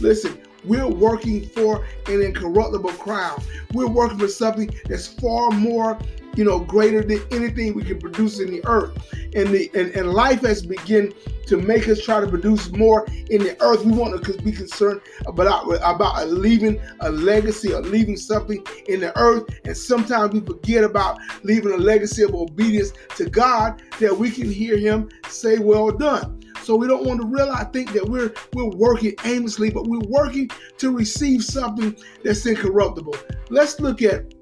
Listen, 0.00 0.40
we're 0.64 0.88
working 0.88 1.46
for 1.48 1.84
an 2.06 2.22
incorruptible 2.22 2.92
crown. 2.92 3.42
We're 3.72 3.88
working 3.88 4.18
for 4.18 4.28
something 4.28 4.70
that's 4.86 5.06
far 5.06 5.50
more, 5.50 5.98
you 6.36 6.44
know, 6.44 6.58
greater 6.58 7.02
than 7.02 7.20
anything 7.30 7.74
we 7.74 7.84
can 7.84 7.98
produce 7.98 8.40
in 8.40 8.50
the 8.50 8.64
earth. 8.66 8.92
And 9.34 9.48
the 9.48 9.70
and, 9.74 9.90
and 9.94 10.10
life 10.10 10.42
has 10.42 10.64
begun 10.64 11.12
to 11.46 11.56
make 11.58 11.88
us 11.88 12.02
try 12.02 12.20
to 12.20 12.26
produce 12.26 12.70
more 12.72 13.06
in 13.30 13.42
the 13.42 13.56
earth. 13.60 13.84
We 13.84 13.92
want 13.92 14.24
to 14.24 14.42
be 14.42 14.52
concerned 14.52 15.00
about 15.26 15.66
about 15.82 16.28
leaving 16.28 16.80
a 17.00 17.10
legacy 17.10 17.72
or 17.72 17.82
leaving 17.82 18.16
something 18.16 18.64
in 18.88 19.00
the 19.00 19.16
earth. 19.18 19.44
And 19.64 19.76
sometimes 19.76 20.32
we 20.32 20.40
forget 20.40 20.84
about 20.84 21.18
leaving 21.42 21.72
a 21.72 21.76
legacy 21.76 22.22
of 22.22 22.34
obedience 22.34 22.92
to 23.16 23.28
God 23.28 23.82
that 24.00 24.16
we 24.16 24.30
can 24.30 24.50
hear 24.50 24.76
Him 24.78 25.08
say, 25.28 25.58
"Well 25.58 25.90
done." 25.90 26.40
So 26.62 26.76
we 26.76 26.86
don't 26.86 27.04
want 27.04 27.20
to 27.20 27.26
realize 27.26 27.66
think 27.72 27.92
that 27.92 28.08
we're 28.08 28.32
we're 28.54 28.70
working 28.70 29.14
aimlessly, 29.24 29.70
but 29.70 29.86
we're 29.86 30.08
working 30.08 30.50
to 30.78 30.90
receive 30.90 31.44
something 31.44 31.94
that's 32.22 32.46
incorruptible. 32.46 33.16
Let's 33.50 33.78
look 33.80 34.00
at 34.00 34.32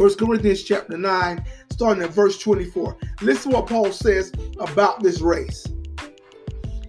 1 0.00 0.14
Corinthians 0.14 0.62
chapter 0.62 0.96
9, 0.96 1.44
starting 1.68 2.02
at 2.02 2.08
verse 2.08 2.38
24. 2.38 2.96
Listen 3.20 3.50
to 3.52 3.58
what 3.58 3.66
Paul 3.66 3.92
says 3.92 4.32
about 4.58 5.02
this 5.02 5.20
race. 5.20 5.66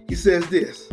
He 0.08 0.14
says 0.14 0.46
this 0.46 0.88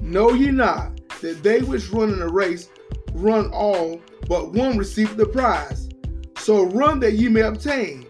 Know 0.00 0.30
ye 0.30 0.52
not 0.52 0.96
that 1.20 1.42
they 1.42 1.60
which 1.62 1.90
run 1.90 2.12
in 2.12 2.22
a 2.22 2.28
race 2.28 2.68
run 3.14 3.50
all, 3.52 4.00
but 4.28 4.52
one 4.52 4.78
receiveth 4.78 5.16
the 5.16 5.26
prize. 5.26 5.88
So 6.36 6.66
run 6.66 7.00
that 7.00 7.14
ye 7.14 7.28
may 7.28 7.40
obtain. 7.40 8.06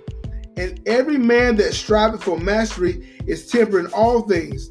And 0.59 0.79
every 0.87 1.17
man 1.17 1.57
that 1.57 1.73
striveth 1.73 2.23
for 2.23 2.39
mastery 2.39 3.17
is 3.27 3.47
tempered 3.47 3.87
in 3.87 3.93
all 3.93 4.29
things. 4.29 4.71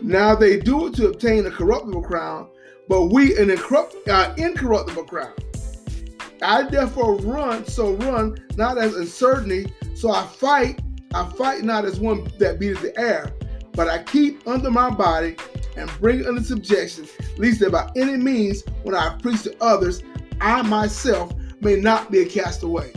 Now 0.00 0.34
they 0.34 0.58
do 0.58 0.88
it 0.88 0.94
to 0.94 1.10
obtain 1.10 1.46
a 1.46 1.52
corruptible 1.52 2.02
crown, 2.02 2.48
but 2.88 3.12
we 3.12 3.38
an 3.38 3.48
incorrupt, 3.48 3.94
uh, 4.08 4.34
incorruptible 4.36 5.04
crown. 5.04 5.34
I 6.42 6.62
therefore 6.64 7.16
run, 7.16 7.66
so 7.66 7.94
run 7.94 8.36
not 8.56 8.78
as 8.78 8.94
uncertainty. 8.94 9.72
So 9.94 10.10
I 10.10 10.26
fight, 10.26 10.80
I 11.14 11.28
fight 11.30 11.62
not 11.62 11.84
as 11.84 11.98
one 11.98 12.30
that 12.38 12.58
beateth 12.58 12.82
the 12.82 12.98
air, 12.98 13.32
but 13.72 13.88
I 13.88 14.02
keep 14.02 14.46
under 14.46 14.70
my 14.70 14.90
body 14.90 15.36
and 15.76 15.90
bring 16.00 16.20
it 16.20 16.26
under 16.26 16.42
subjection, 16.42 17.06
lest 17.38 17.60
that 17.60 17.72
by 17.72 17.90
any 17.96 18.16
means, 18.16 18.62
when 18.82 18.94
I 18.94 19.16
preach 19.20 19.42
to 19.42 19.56
others, 19.62 20.02
I 20.40 20.62
myself 20.62 21.32
may 21.60 21.76
not 21.76 22.10
be 22.10 22.20
a 22.20 22.26
castaway. 22.26 22.92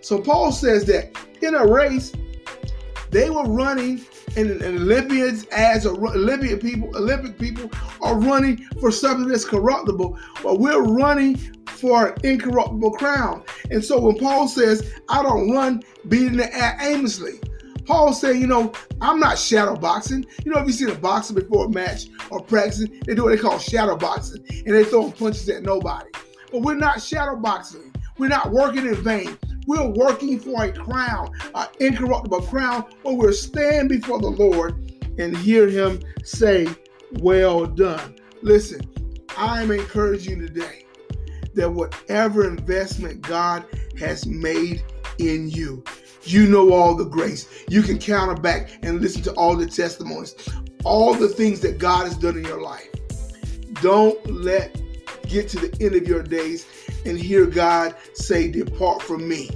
So 0.00 0.20
Paul 0.20 0.52
says 0.52 0.84
that 0.86 1.16
in 1.42 1.54
a 1.54 1.66
race, 1.66 2.12
they 3.10 3.28
were 3.28 3.44
running, 3.44 4.00
and, 4.36 4.50
and 4.62 4.78
Olympians 4.78 5.44
as 5.46 5.84
a, 5.84 5.90
Olympian 5.90 6.58
people, 6.58 6.96
Olympic 6.96 7.38
people 7.38 7.70
are 8.00 8.18
running 8.18 8.56
for 8.80 8.90
something 8.90 9.28
that's 9.28 9.44
corruptible, 9.44 10.18
but 10.42 10.58
we're 10.58 10.82
running 10.82 11.38
for 11.82 12.06
an 12.06 12.14
incorruptible 12.22 12.92
crown. 12.92 13.42
And 13.72 13.84
so 13.84 14.00
when 14.00 14.16
Paul 14.16 14.46
says, 14.46 14.88
"I 15.08 15.22
don't 15.22 15.50
run 15.50 15.82
beating 16.08 16.36
the 16.36 16.56
air 16.56 16.78
aimlessly," 16.80 17.40
Paul 17.84 18.12
saying, 18.12 18.40
you 18.40 18.46
know, 18.46 18.72
I'm 19.00 19.18
not 19.18 19.36
shadow 19.36 19.74
boxing. 19.74 20.24
You 20.44 20.52
know, 20.52 20.60
if 20.60 20.68
you 20.68 20.72
see 20.72 20.90
a 20.90 20.94
boxer 20.94 21.34
before 21.34 21.66
a 21.66 21.68
match 21.68 22.06
or 22.30 22.40
practicing, 22.40 23.02
they 23.04 23.16
do 23.16 23.24
what 23.24 23.30
they 23.30 23.42
call 23.42 23.58
shadow 23.58 23.96
boxing, 23.96 24.44
and 24.48 24.74
they 24.74 24.84
throw 24.84 25.10
punches 25.10 25.48
at 25.48 25.64
nobody. 25.64 26.08
But 26.52 26.62
we're 26.62 26.74
not 26.74 27.02
shadow 27.02 27.34
boxing. 27.34 27.92
We're 28.18 28.28
not 28.28 28.52
working 28.52 28.86
in 28.86 28.94
vain. 29.02 29.36
We're 29.66 29.88
working 29.88 30.38
for 30.38 30.64
a 30.64 30.72
crown, 30.72 31.30
an 31.56 31.66
incorruptible 31.80 32.42
crown, 32.42 32.84
where 33.02 33.16
we'll 33.16 33.32
stand 33.32 33.88
before 33.88 34.20
the 34.20 34.28
Lord 34.28 34.92
and 35.18 35.36
hear 35.36 35.68
Him 35.68 36.00
say, 36.22 36.68
Well 37.18 37.66
done. 37.66 38.16
Listen, 38.42 38.80
I'm 39.36 39.72
encouraging 39.72 40.40
you 40.40 40.46
today 40.46 40.82
that 41.54 41.70
whatever 41.70 42.48
investment 42.48 43.20
God 43.22 43.64
has 43.98 44.26
made 44.26 44.82
in 45.18 45.50
you, 45.50 45.82
you 46.24 46.46
know 46.48 46.72
all 46.72 46.94
the 46.94 47.04
grace. 47.04 47.48
You 47.68 47.82
can 47.82 47.98
counter 47.98 48.34
back 48.34 48.70
and 48.82 49.00
listen 49.00 49.22
to 49.22 49.32
all 49.32 49.56
the 49.56 49.66
testimonies, 49.66 50.34
all 50.84 51.14
the 51.14 51.28
things 51.28 51.60
that 51.60 51.78
God 51.78 52.04
has 52.04 52.16
done 52.16 52.36
in 52.36 52.44
your 52.44 52.60
life. 52.60 52.88
Don't 53.80 54.24
let 54.30 54.80
get 55.28 55.48
to 55.48 55.58
the 55.58 55.84
end 55.84 55.94
of 55.94 56.06
your 56.06 56.22
days 56.22 56.66
and 57.04 57.18
hear 57.18 57.46
God 57.46 57.94
say, 58.14 58.50
Depart 58.50 59.02
from 59.02 59.26
me. 59.26 59.50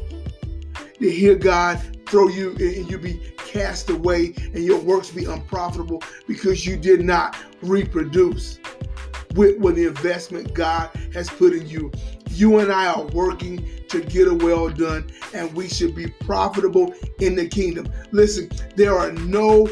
To 0.99 1.11
hear 1.11 1.35
God 1.35 1.81
throw 2.07 2.29
you 2.29 2.51
and 2.53 2.91
you 2.91 2.99
be 2.99 3.21
cast 3.37 3.91
away 3.91 4.35
and 4.37 4.65
your 4.65 4.81
works 4.81 5.11
be 5.11 5.25
unprofitable 5.25 6.03
because 6.27 6.67
you 6.67 6.77
did 6.77 7.05
not 7.05 7.37
reproduce 7.63 8.59
with, 9.37 9.59
with 9.59 9.77
the 9.77 9.87
investment 9.87 10.55
God 10.55 10.91
has 11.13 11.29
put 11.29 11.53
in 11.53 11.69
you. 11.69 11.93
You 12.31 12.59
and 12.59 12.73
I 12.73 12.87
are 12.87 13.05
working 13.07 13.69
to 13.89 14.01
get 14.01 14.29
a 14.29 14.35
well 14.35 14.69
done, 14.69 15.11
and 15.35 15.53
we 15.55 15.69
should 15.69 15.95
be 15.95 16.09
profitable 16.09 16.93
in 17.21 17.37
the 17.37 17.49
kingdom. 17.49 17.89
Listen, 18.11 18.51
there 18.75 18.99
are 18.99 19.13
no 19.13 19.69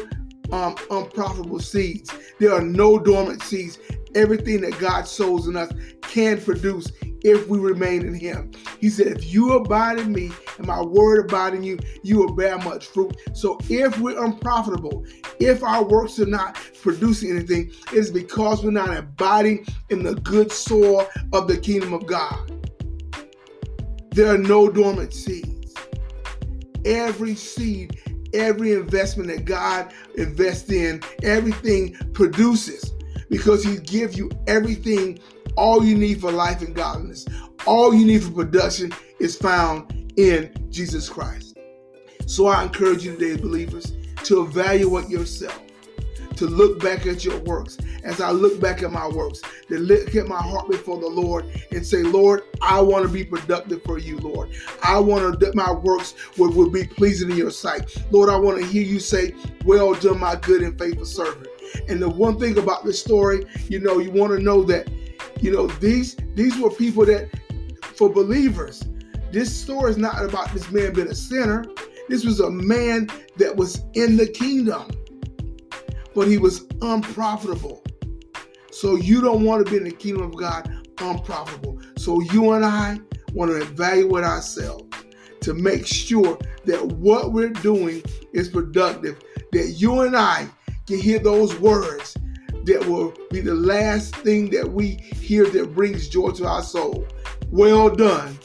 um, 0.51 0.75
unprofitable 0.91 1.59
seeds. 1.59 2.13
There 2.39 2.53
are 2.53 2.61
no 2.61 2.99
dormant 2.99 3.41
seeds. 3.41 3.79
Everything 4.13 4.61
that 4.61 4.79
God 4.79 5.07
sows 5.07 5.47
in 5.47 5.57
us 5.57 5.71
can 6.01 6.41
produce 6.41 6.91
if 7.25 7.47
we 7.47 7.57
remain 7.57 8.05
in 8.05 8.13
Him. 8.13 8.51
He 8.79 8.89
said, 8.89 9.07
If 9.07 9.33
you 9.33 9.53
abide 9.53 9.99
in 9.99 10.13
me 10.13 10.31
and 10.57 10.67
my 10.67 10.81
word 10.81 11.25
abide 11.25 11.55
in 11.55 11.63
you, 11.63 11.79
you 12.03 12.19
will 12.19 12.33
bear 12.33 12.57
much 12.59 12.85
fruit. 12.85 13.17
So 13.33 13.59
if 13.67 13.99
we're 13.99 14.23
unprofitable, 14.23 15.05
if 15.39 15.63
our 15.63 15.83
works 15.83 16.19
are 16.19 16.27
not 16.27 16.55
producing 16.81 17.31
anything, 17.31 17.71
it 17.91 17.97
is 17.97 18.11
because 18.11 18.63
we're 18.63 18.71
not 18.71 18.95
abiding 18.95 19.65
in 19.89 20.03
the 20.03 20.15
good 20.15 20.51
soil 20.51 21.07
of 21.33 21.47
the 21.47 21.57
kingdom 21.57 21.93
of 21.93 22.05
God. 22.05 22.51
There 24.11 24.33
are 24.33 24.37
no 24.37 24.69
dormant 24.69 25.13
seeds. 25.13 25.73
Every 26.85 27.35
seed, 27.35 27.99
every 28.35 28.73
investment 28.73 29.29
that 29.29 29.45
God 29.45 29.93
invests 30.15 30.71
in, 30.71 31.01
everything 31.23 31.93
produces 32.13 32.93
because 33.29 33.63
He 33.63 33.77
gives 33.77 34.17
you 34.17 34.29
everything, 34.47 35.19
all 35.55 35.83
you 35.83 35.97
need 35.97 36.21
for 36.21 36.31
life 36.31 36.61
and 36.61 36.75
godliness. 36.75 37.25
All 37.65 37.93
you 37.93 38.05
need 38.05 38.23
for 38.23 38.31
production 38.31 38.91
is 39.19 39.35
found 39.35 40.13
in 40.17 40.53
Jesus 40.69 41.09
Christ. 41.09 41.57
So 42.27 42.47
I 42.47 42.63
encourage 42.63 43.05
you 43.05 43.15
today, 43.15 43.41
believers, 43.41 43.93
to 44.25 44.41
evaluate 44.41 45.09
yourself, 45.09 45.59
to 46.35 46.45
look 46.45 46.79
back 46.79 47.05
at 47.05 47.23
your 47.23 47.39
works, 47.41 47.77
as 48.05 48.21
I 48.21 48.31
look 48.31 48.61
back 48.61 48.83
at 48.83 48.91
my 48.91 49.07
works, 49.07 49.41
to 49.67 49.79
look 49.79 50.15
at 50.15 50.27
my 50.27 50.41
heart 50.41 50.69
before 50.69 50.99
the 50.99 51.07
Lord 51.07 51.45
and 51.71 51.85
say, 51.85 52.03
Lord, 52.03 52.43
I 52.61 52.79
want 52.79 53.05
to 53.05 53.11
be 53.11 53.23
productive 53.23 53.83
for 53.83 53.97
you, 53.97 54.17
Lord. 54.19 54.51
I 54.83 54.99
want 54.99 55.39
to 55.39 55.51
my 55.55 55.71
works 55.71 56.13
would, 56.37 56.53
would 56.55 56.71
be 56.71 56.85
pleasing 56.85 57.31
in 57.31 57.37
your 57.37 57.51
sight. 57.51 57.95
Lord, 58.11 58.29
I 58.29 58.37
want 58.37 58.59
to 58.59 58.65
hear 58.65 58.83
you 58.83 58.99
say, 58.99 59.33
Well 59.65 59.93
done, 59.95 60.19
my 60.19 60.35
good 60.35 60.61
and 60.61 60.77
faithful 60.77 61.05
servant. 61.05 61.47
And 61.89 62.01
the 62.01 62.09
one 62.09 62.39
thing 62.39 62.57
about 62.57 62.85
this 62.85 63.01
story, 63.01 63.45
you 63.67 63.79
know, 63.79 63.99
you 63.99 64.11
want 64.11 64.31
to 64.33 64.39
know 64.39 64.63
that, 64.63 64.87
you 65.41 65.51
know, 65.51 65.67
these 65.67 66.15
these 66.35 66.57
were 66.57 66.69
people 66.69 67.05
that 67.05 67.29
for 67.81 68.09
believers. 68.09 68.83
This 69.31 69.55
story 69.55 69.91
is 69.91 69.97
not 69.97 70.23
about 70.23 70.53
this 70.53 70.71
man 70.71 70.93
being 70.93 71.07
a 71.07 71.15
sinner. 71.15 71.65
This 72.07 72.23
was 72.23 72.39
a 72.39 72.49
man 72.49 73.09
that 73.37 73.55
was 73.55 73.81
in 73.93 74.15
the 74.15 74.27
kingdom, 74.27 74.91
but 76.13 76.27
he 76.27 76.37
was 76.37 76.65
unprofitable. 76.81 77.83
So 78.75 78.97
you 78.97 79.21
don't 79.21 79.45
want 79.45 79.65
to 79.65 79.71
be 79.71 79.77
in 79.77 79.85
the 79.85 79.91
kingdom 79.91 80.23
of 80.23 80.35
God 80.35 80.69
unprofitable. 80.99 81.81
So 81.97 82.19
you 82.19 82.51
and 82.51 82.65
I 82.65 82.99
want 83.31 83.49
to 83.51 83.61
evaluate 83.61 84.25
ourselves 84.25 84.83
to 85.39 85.53
make 85.53 85.87
sure 85.87 86.37
that 86.65 86.85
what 86.85 87.31
we're 87.31 87.51
doing 87.51 88.03
is 88.33 88.49
productive, 88.49 89.17
that 89.53 89.75
you 89.77 90.01
and 90.01 90.13
I 90.13 90.49
can 90.87 90.99
hear 90.99 91.19
those 91.19 91.57
words 91.57 92.17
that 92.65 92.85
will 92.85 93.13
be 93.31 93.39
the 93.39 93.53
last 93.53 94.13
thing 94.17 94.49
that 94.49 94.69
we 94.69 94.95
hear 95.21 95.49
that 95.51 95.73
brings 95.73 96.09
joy 96.09 96.31
to 96.31 96.45
our 96.45 96.61
soul. 96.61 97.07
Well 97.51 97.89
done, 97.89 98.37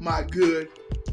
my 0.00 0.24
good 0.24 0.70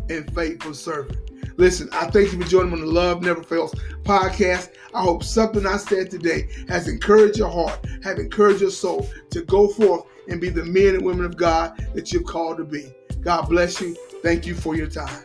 and 0.09 0.33
faithful 0.33 0.73
servant. 0.73 1.19
Listen, 1.57 1.87
I 1.93 2.07
thank 2.07 2.33
you 2.33 2.41
for 2.41 2.47
joining 2.49 2.73
me 2.73 2.81
on 2.81 2.85
the 2.85 2.91
Love 2.91 3.21
Never 3.21 3.41
Fails 3.41 3.73
podcast. 4.03 4.71
I 4.93 5.01
hope 5.01 5.23
something 5.23 5.65
I 5.65 5.77
said 5.77 6.11
today 6.11 6.49
has 6.67 6.89
encouraged 6.89 7.37
your 7.37 7.49
heart, 7.49 7.85
have 8.03 8.19
encouraged 8.19 8.59
your 8.59 8.71
soul 8.71 9.09
to 9.29 9.41
go 9.41 9.69
forth 9.69 10.03
and 10.27 10.41
be 10.41 10.49
the 10.49 10.65
men 10.65 10.95
and 10.95 11.05
women 11.05 11.23
of 11.23 11.37
God 11.37 11.77
that 11.93 12.11
you've 12.11 12.25
called 12.25 12.57
to 12.57 12.65
be. 12.65 12.91
God 13.21 13.47
bless 13.47 13.79
you. 13.79 13.95
Thank 14.21 14.45
you 14.45 14.53
for 14.53 14.75
your 14.75 14.87
time. 14.87 15.23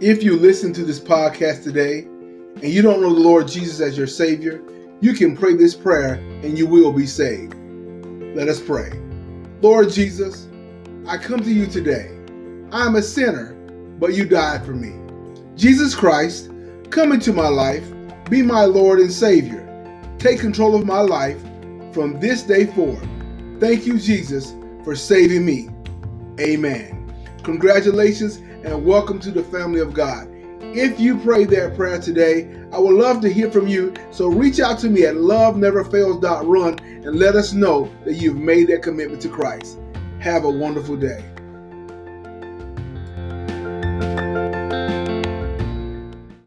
If 0.00 0.22
you 0.22 0.36
listen 0.36 0.72
to 0.74 0.84
this 0.84 0.98
podcast 0.98 1.62
today 1.62 2.00
and 2.00 2.64
you 2.64 2.82
don't 2.82 3.00
know 3.00 3.14
the 3.14 3.20
Lord 3.20 3.46
Jesus 3.46 3.80
as 3.80 3.96
your 3.96 4.06
Savior, 4.08 4.62
you 5.00 5.12
can 5.14 5.36
pray 5.36 5.54
this 5.54 5.74
prayer 5.74 6.16
and 6.46 6.56
you 6.56 6.66
will 6.66 6.92
be 6.92 7.06
saved. 7.06 7.54
Let 8.36 8.48
us 8.48 8.60
pray. 8.60 8.92
Lord 9.62 9.90
Jesus, 9.90 10.46
I 11.08 11.18
come 11.18 11.40
to 11.40 11.52
you 11.52 11.66
today. 11.66 12.16
I 12.70 12.86
am 12.86 12.94
a 12.94 13.02
sinner, 13.02 13.54
but 13.98 14.14
you 14.14 14.26
died 14.26 14.64
for 14.64 14.72
me. 14.72 14.94
Jesus 15.56 15.94
Christ, 15.94 16.50
come 16.90 17.10
into 17.10 17.32
my 17.32 17.48
life, 17.48 17.84
be 18.30 18.42
my 18.42 18.64
Lord 18.64 19.00
and 19.00 19.12
Savior. 19.12 19.64
Take 20.18 20.38
control 20.38 20.76
of 20.76 20.86
my 20.86 21.00
life 21.00 21.40
from 21.92 22.20
this 22.20 22.42
day 22.44 22.66
forward. 22.66 23.08
Thank 23.58 23.84
you, 23.84 23.98
Jesus, 23.98 24.54
for 24.84 24.94
saving 24.94 25.44
me. 25.44 25.68
Amen. 26.38 27.12
Congratulations 27.42 28.36
and 28.36 28.84
welcome 28.84 29.18
to 29.18 29.32
the 29.32 29.42
family 29.44 29.80
of 29.80 29.94
God. 29.94 30.28
If 30.74 30.98
you 31.00 31.18
prayed 31.18 31.50
that 31.50 31.76
prayer 31.76 32.00
today, 32.00 32.50
I 32.72 32.78
would 32.78 32.94
love 32.94 33.20
to 33.22 33.32
hear 33.32 33.50
from 33.50 33.66
you. 33.66 33.94
So 34.10 34.28
reach 34.28 34.60
out 34.60 34.78
to 34.80 34.90
me 34.90 35.04
at 35.04 35.14
loveneverfails.run 35.14 36.78
and 36.78 37.16
let 37.16 37.36
us 37.36 37.52
know 37.52 37.90
that 38.04 38.14
you've 38.14 38.36
made 38.36 38.68
that 38.68 38.82
commitment 38.82 39.22
to 39.22 39.28
Christ. 39.28 39.78
Have 40.18 40.44
a 40.44 40.50
wonderful 40.50 40.96
day. 40.96 41.24